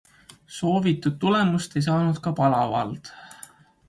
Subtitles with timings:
[0.59, 3.13] Soovitud tulemust ei saanud ka Pala vald.